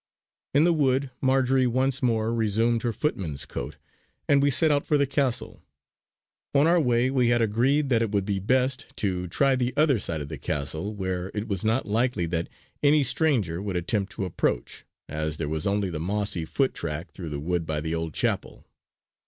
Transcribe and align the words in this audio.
In 0.55 0.63
the 0.63 0.73
wood 0.73 1.11
Marjory 1.21 1.67
once 1.67 2.01
more 2.01 2.33
resumed 2.33 2.81
her 2.81 2.91
footman's 2.91 3.45
coat, 3.45 3.77
and 4.27 4.41
we 4.41 4.49
set 4.49 4.71
out 4.71 4.83
for 4.83 4.97
the 4.97 5.05
castle. 5.05 5.61
On 6.55 6.65
our 6.65 6.81
way 6.81 7.11
we 7.11 7.27
had 7.27 7.39
agreed 7.39 7.89
that 7.89 8.01
it 8.01 8.09
would 8.09 8.25
be 8.25 8.39
best 8.39 8.87
to 8.95 9.27
try 9.27 9.55
the 9.55 9.71
other 9.77 9.99
side 9.99 10.19
of 10.19 10.27
the 10.27 10.39
castle 10.39 10.91
where 10.95 11.29
it 11.35 11.47
was 11.47 11.63
not 11.63 11.85
likely 11.87 12.25
that 12.25 12.49
any 12.81 13.03
stranger 13.03 13.61
would 13.61 13.75
attempt 13.75 14.11
to 14.13 14.25
approach, 14.25 14.85
as 15.07 15.37
there 15.37 15.47
was 15.47 15.67
only 15.67 15.91
the 15.91 15.99
mossy 15.99 16.45
foot 16.45 16.73
track 16.73 17.11
through 17.11 17.29
the 17.29 17.39
wood 17.39 17.67
by 17.67 17.79
the 17.79 17.93
old 17.93 18.15
chapel. 18.15 18.65